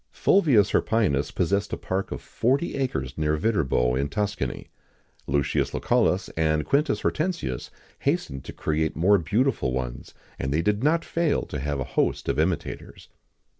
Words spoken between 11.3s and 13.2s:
to have a host of imitators.